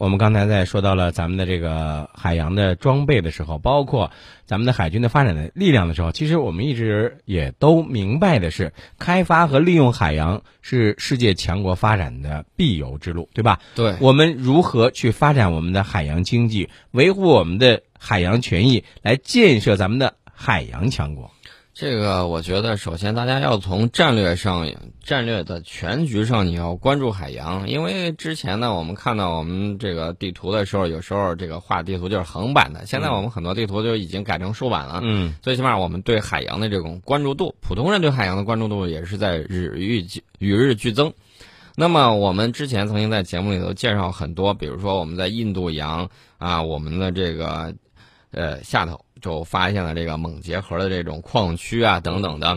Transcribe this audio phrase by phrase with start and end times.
[0.00, 4.10] 我们刚才在说到了咱们的这个海洋的装备的时候，包括
[4.46, 13.60] 咱们的海军的发展的力量的时候，其实我们一直也都明白的是，开发和利用海洋是世界强国发展的必由之路，对吧？
[13.74, 21.30] 对，我们如何去发展我们的海洋经济，维护我们的海洋权益，来建设咱们的海洋强国？
[21.80, 24.70] 这个我觉得，首先大家要从战略上、
[25.02, 27.66] 战略的全局上，你要关注海洋。
[27.66, 35.00] 因为之前呢，我们看到我们这个地图的时候，有时候这个画地图就是横版的，现在我们很多地图就已经改成竖版了。
[35.02, 40.06] 嗯，最起码我们对海洋的这种关注度，普通人对海洋的关注度也是在日愈
[40.38, 41.10] 与日俱增。
[41.76, 47.72] 那么我们之前曾经在节目里头介绍很多，比如说我们在印度洋啊，我们的这个
[48.32, 49.02] 呃下头。
[49.20, 52.56] 就发现了这个锰结核的这种矿区啊等等的，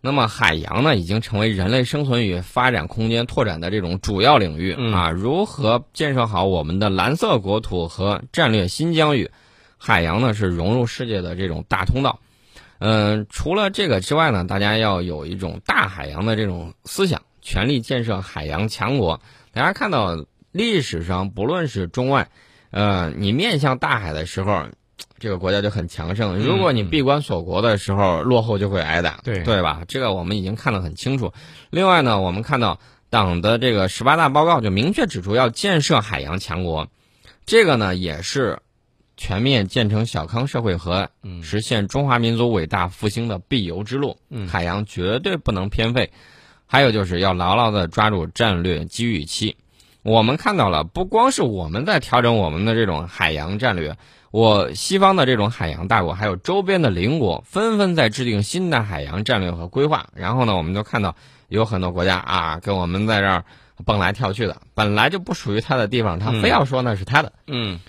[0.00, 5.10] 那么海洋呢已经成为人类生存与发展空间拓展的这种主要领域啊。
[5.10, 9.28] 如何建设好我们的蓝色国土和战略新疆域？
[9.78, 12.20] 海洋呢是融入世界的这种大通道。
[12.78, 19.20] 嗯，除了这个之外呢，大家要有一种大海洋的这种思想，全力建设海洋强国。
[19.52, 22.28] 大家看到历史上不论是中外，
[22.70, 24.66] 呃，你面向大海的时候。
[25.18, 26.36] 这个国家就很强盛。
[26.38, 29.82] 如果你闭关锁国的时候落后，就会挨打，对对吧？
[29.88, 31.32] 这个我们已经看得很清楚。
[31.70, 32.78] 另外呢，我们看到
[33.10, 36.88] 党的这个十八大报告就明确指出要建设海洋强国，
[37.44, 38.58] 这个呢也是
[39.16, 41.08] 全面建成小康社会和
[41.42, 44.18] 实现中华民族伟大复兴的必由之路。
[44.46, 46.10] 海洋绝对不能偏废。
[46.68, 49.56] 还有就是要牢牢地抓住战略机遇期。
[50.02, 53.96] 我们看到了，不光是我们在调整我们的这种海洋战略。
[54.36, 60.08] 我西方的这种海洋大国，还有周边的邻国，纷纷在制定新的海洋战略和规划。
[60.14, 61.16] 然后呢，我们就看到
[61.48, 63.42] 有很多国家啊，跟我们在这儿
[63.86, 67.32] 蹦来跳去的，本来就不属于他的地方，他非要说那是他的。
[67.46, 67.80] 嗯，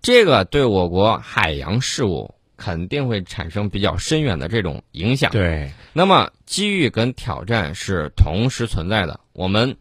[0.00, 5.30] 这个对我国海洋事务肯定会产生比较深远的这种影响。
[5.32, 9.76] 对，那么机遇跟挑战是同时存在的，我们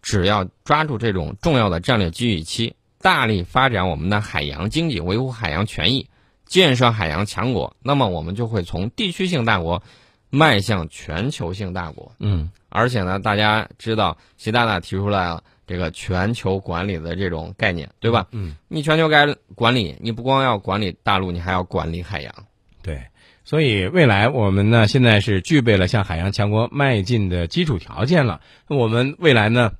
[0.00, 2.72] 只要抓住这种重要的战略机遇期。
[3.02, 6.06] 大力发展我们的海洋经济，维护海洋权益，
[6.44, 9.82] 建设海洋强国，那么我们就会从地区性大国
[10.28, 12.12] 迈向全球性大国。
[12.18, 18.26] 嗯，而且呢，大家知道，习大大提出来了这个全球管理的这种概念，对吧？
[18.32, 22.34] 嗯，你全球该管理，你不光要管理大陆，你还要管理海洋。
[22.82, 23.02] 对，
[23.44, 28.42] 所以未来我们呢，现在是具备了向海洋强国迈进的基础条件了。
[28.68, 29.72] 我们未来呢？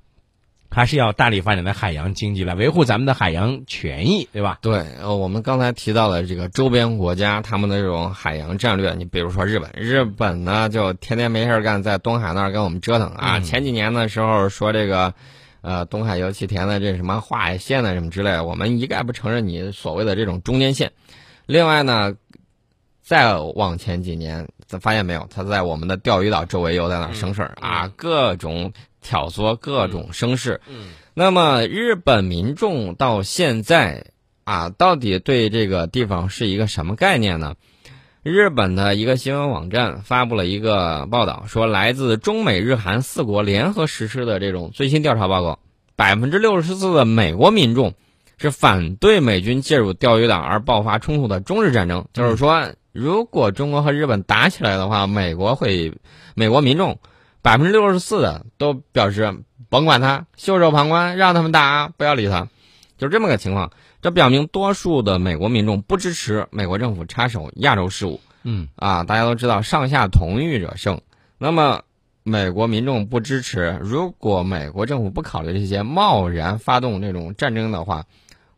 [0.71, 4.59] 还是要大力发展的海洋经济来维护咱们的海洋权益，对吧？
[4.63, 13.41] 对，呃，我们刚才提到了这个周边国家他们的这种海洋战略，你比如说日本，日本呢就天天没事干，在东海那儿跟我们折腾啊。
[13.41, 15.13] 前几年的时候说这个，
[15.61, 20.93] 呃，东海油气田的这什么划海线呢什么之类，我们一概不承认你所谓的这种中间线。
[21.47, 22.15] 另外呢，
[23.11, 28.73] 再往前几年，咱发现没有，他在我们的钓鱼岛周围又在那生事儿啊，各种。
[29.03, 34.05] 挑唆各种生事，嗯，那么日本民众到现在
[34.45, 37.55] 啊，到底对这个地方是一个什么概念呢？
[38.23, 45.59] 日本的一个新闻网站发布了一个报道，说来自中美日韩四国联合实施的这种最新调查报告，
[45.97, 47.95] 百分之六十四的美国民众
[48.37, 55.93] 是反对美军介入钓鱼岛而爆发冲突的中日战争，就是说，如果中国和日本打起来的话，美国会，
[56.35, 56.99] 美国民众。
[57.43, 59.35] 百分之六十四的都表示
[59.71, 62.49] 甭管他，袖手旁观，让他们打，不要理他，
[62.99, 63.73] 就是这么个情况。
[64.03, 68.21] 这表明多数的美国民众不支持美国政府插手亚洲事务。
[68.43, 71.01] 嗯，啊，大家都知道上下同欲者胜。
[71.39, 71.81] 那么
[72.25, 78.05] 美国民众不支持，如果美国政府不考虑这些，贸然发动这种战争的话，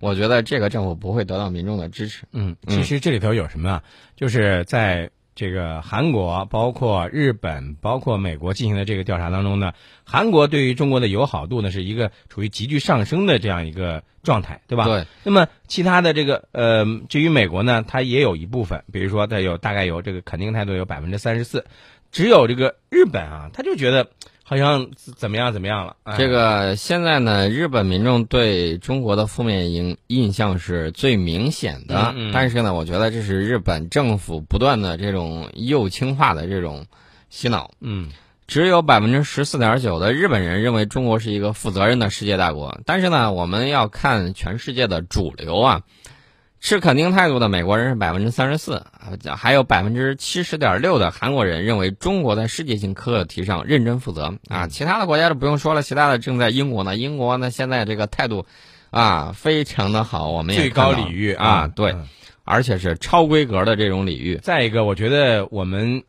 [0.02, 2.26] 我觉得这个政府不会得到民众的支持。
[2.32, 3.82] 嗯，其实这里头有什么啊？
[4.16, 5.10] 就是在。
[5.34, 9.72] 这个韩国、包括日本、包括美国进行的这个调查当中呢，
[10.04, 14.84] 韩国对于中国的友好度呢是一个处于急剧上升的这样一个状态，对吧？
[14.84, 15.06] 对。
[15.24, 21.64] 那么其他的这个呃，至于美国呢，它也有一部分，比如说它有大概有这个肯定态度有百分之三十四，
[22.10, 24.10] 只有这个日本啊，他就觉得。
[24.52, 25.96] 好像怎么样怎么样了？
[26.18, 32.14] 这个现在呢，日本民众对中国的负面印印象是最明显的。
[32.34, 36.84] 但是呢，我觉得这是日本政府不断的这种右倾化的这种
[37.30, 37.70] 洗脑。
[37.80, 38.10] 嗯，
[38.46, 42.78] 只有百分之十四点九的日本人认为中国是一个负责任的世界大国。
[42.84, 45.80] 但是呢，我们要看全世界的主流啊。
[46.62, 48.86] 持肯定态度的美国人是百分之三十四，
[49.36, 54.68] 还有百分之七十点六的韩国人认为中国在世界性课题上认真负责啊。
[54.68, 58.46] 其他的国家就不用说了，其他的正在英国呢，英国呢现在这个态度
[58.90, 60.30] 啊，非常的好。
[60.30, 62.08] 我们也最高礼遇啊，对，嗯
[62.44, 64.36] 而且是超规格的这种礼遇。
[64.36, 66.04] 再一个，我觉得我们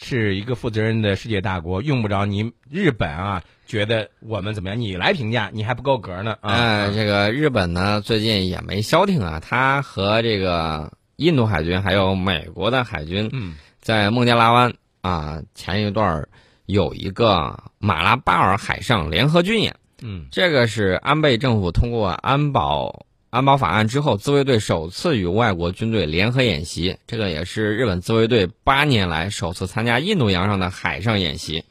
[0.00, 6.54] 是一个负责任的世界大国，用不着你日本啊觉得我们怎么样，你来评价，你还不够格呢啊。
[6.54, 16.28] 呃，这个日本呢，最近也没消停啊，他和这个印度海军还有美国的海军嗯在孟加拉湾啊，前一段儿
[16.66, 19.74] 有一个马拉巴尔海上联合军演。
[20.00, 26.96] 嗯这个是安倍政府通过安保安保法案之后，自卫队首次与外国军队联合演习。
[27.06, 31.64] 这个也是日本自卫队八年来首次参加印度洋上的海上演习。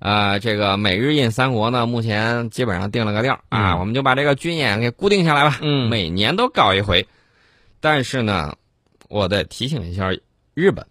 [0.00, 7.06] 呃，这个美日印三国呢，目前基本上定了个调儿啊，嗯我们就把这个军演给固定下来吧，嗯每年都搞一回。
[7.80, 8.56] 但是呢，
[9.08, 10.10] 我得提醒一下
[10.54, 10.86] 日本，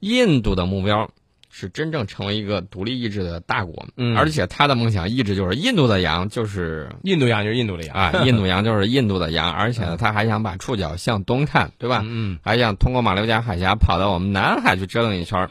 [0.00, 1.10] 印度的目标
[1.54, 12.00] 是真正成为一个独立意志的大国，嗯而且他的梦想意志就是印度的羊就是印度洋就是印度的羊啊， 印度洋就是印度的羊，而且呢，他还想把触角向东看，对吧？
[12.06, 15.50] 嗯还想通过马六甲海峡跑到我们南海去折腾一圈儿。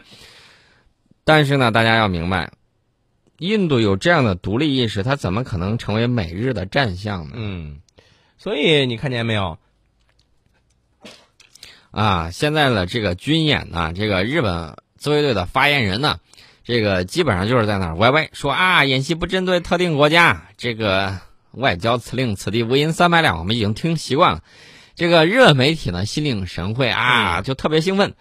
[1.24, 2.52] 但是呢，大家要明白，
[3.38, 7.34] 印度有这样的独立意识，它怎么可能成为美日的战象呢？
[7.36, 7.80] 嗯，
[8.40, 9.60] 所以你看见没有？
[11.92, 16.20] 啊，现在的这个军演呢，这个日本自卫队的发言人呢，
[16.64, 21.18] 这个基本上就是在那儿歪歪说啊，演习不针对特定国家，这个
[21.54, 24.44] 外交辞令此地无银三百两，我们已经听习惯了。
[24.94, 28.14] 这个日本媒体呢，心领神会啊，就特别兴奋。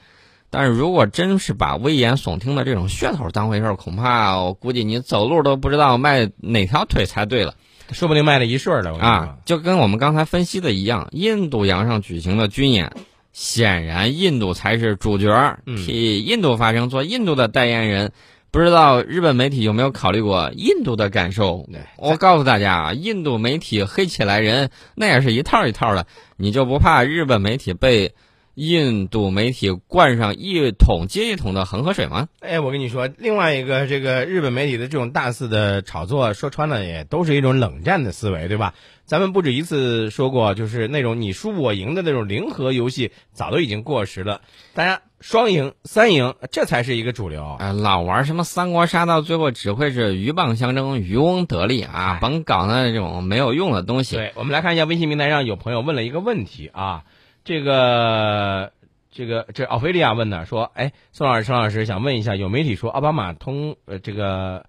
[0.49, 7.55] 但是如果真是把危言耸听的这种噱头当回事儿，恐怕我估计你走路都不知道迈哪条腿才对了。
[7.93, 8.97] 说不定迈了一顺儿了。
[8.97, 12.97] 啊，就跟我们刚才分析的一样，印度洋上举行的军演，
[13.33, 18.13] 显然印度才是主角替印度发声，做印度的代言人。
[18.53, 21.69] 不知道日本媒体有没有考虑过印度的感受？
[21.97, 26.05] 我告诉大家啊，印度媒体黑起来人那也是一套一套的，
[26.37, 28.13] 你就不怕日本媒体被
[28.55, 32.29] 印度媒体灌上一桶接一桶的恒河水吗？
[32.41, 38.75] 哎，我跟你说，另外一个这个日本媒体的这种大肆的炒作，说穿了也都是一种冷战的思维，对吧？
[39.05, 44.41] 咱们不止一次说过，就是那种你输我赢的那种零和游戏，早都已经过时了。
[44.73, 47.57] 大家双赢、三赢，这才是一个主流。
[47.59, 52.13] 啊，老玩什么三国杀，到最后只会是鹬蚌相争，渔翁得利啊！
[52.15, 54.15] 哎甭搞那种没有用的东西。
[54.15, 57.03] 对，我们来看一下微信平台上有朋友问了一个问题啊，
[57.45, 58.73] 这个
[59.11, 64.67] 这个这奥菲利亚问的说，哎，宋老师、陈老师想问一下，有媒体说奥巴马通呃这个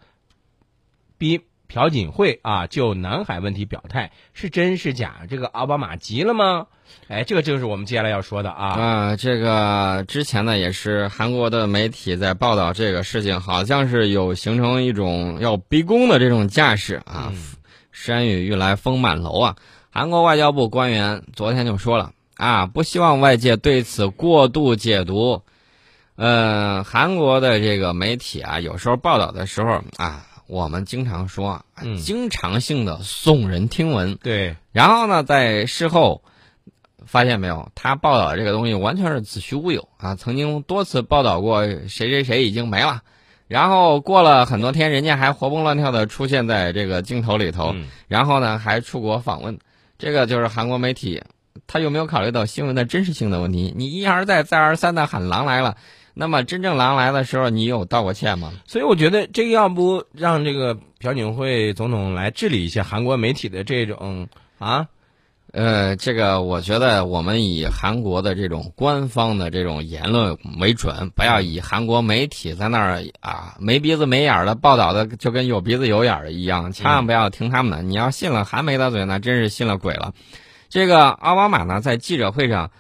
[1.18, 5.22] 逼朴槿惠啊就南海问题表态，是真是假？
[5.30, 6.68] 这个奥巴马急了吗？
[7.08, 8.68] 哎，这个就是我们接下来要说的啊。
[8.68, 17.32] 啊，这个之前呢也是韩国的媒体在报道这个事情，好像是有形成一种要逼宫的这种架势啊。
[17.32, 17.38] 嗯
[17.94, 19.56] 山雨欲来风满楼啊！
[19.92, 25.44] 韩国外交部官员昨天就说了啊，不希望外界对此过度解读。
[26.16, 31.64] 呃，韩国的这个媒体啊，有时候报道的时候啊，我们经常说
[32.04, 36.24] 经常性的耸人听闻，对，然后呢，在事后
[37.06, 40.16] 发现没有，他报道的这个东西完全是子虚乌有啊！
[40.16, 43.04] 曾经多次报道过谁谁谁已经没了，
[43.48, 49.60] 然后过了很多天，人家还活蹦乱跳的出现在这个镜头里头，嗯然后呢还出国访问，
[50.00, 51.22] 这个就是韩国媒体，
[51.72, 53.74] 他有没有考虑到新闻的真实性的问题？
[53.78, 55.78] 你一而再再而三的喊狼来了，
[56.14, 58.52] 那么真正狼来的时候，你有道过歉吗？
[58.68, 64.28] 所以我觉得这个要不让这个朴槿惠总统来治理一下韩国媒体的这种
[64.60, 64.88] 啊，
[65.54, 77.82] 呃，这个我觉得我们以韩国的这种官方的这种言论为准，不要以韩国媒体在那儿啊没鼻子没眼儿的报道的就跟有鼻子有眼儿的一样，千万不要听他们的。
[77.82, 80.14] 你要信了韩媒的嘴，那真是信了鬼了。
[80.72, 82.72] 这个奥巴马呢，在记者会上，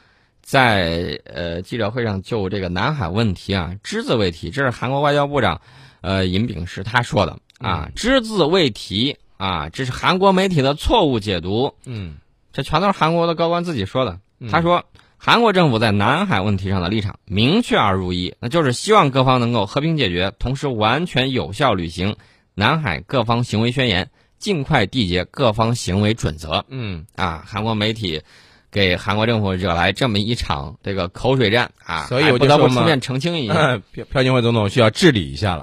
[0.42, 5.60] 在呃记者会上就这个南海问题啊只字未提，这是韩国外交部长
[6.00, 7.38] 呃尹炳世他说的。
[7.60, 11.76] 啊，只字未提啊，这是韩国媒体的错误解读。
[11.86, 12.16] 嗯。
[12.54, 14.20] 这全都是韩国的高官自己说的。
[14.40, 14.50] 嗯。
[14.50, 14.86] 他说，
[15.18, 22.16] 韩国政府在南海问题上的立场明确而如一，那就是希望各方能够和平解决，同时完全有效履行
[22.56, 24.10] 南海各方行为宣言，
[24.42, 26.66] 尽快缔结各方行为准则。
[26.68, 28.22] 嗯，啊，韩国媒体
[28.72, 33.78] 给韩国政府惹来这么一场这个口水战啊，所以我不得不我就说嘛出面澄清一下。
[33.94, 35.60] 朴朴槿惠总统需要治理一下了。